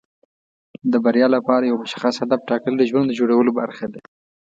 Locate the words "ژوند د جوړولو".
2.89-3.51